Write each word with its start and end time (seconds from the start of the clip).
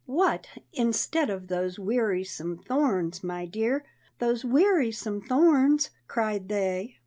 "What, 0.07 0.47
instead 0.73 1.29
of 1.29 1.47
those 1.47 1.77
wearisome 1.77 2.57
thorns, 2.63 3.23
my 3.23 3.45
dear, 3.45 3.83
Those 4.17 4.43
wearisome 4.43 5.21
thorns?" 5.21 5.91
cried 6.07 6.49
they. 6.49 6.97